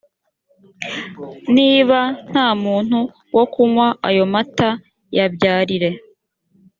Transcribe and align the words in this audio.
niba 1.55 1.99
nta 2.29 2.47
muntu 2.63 2.99
wo 3.35 3.45
kunywa 3.53 3.87
ayo 4.09 4.23
mata 4.33 4.69
yabyarire 5.17 5.89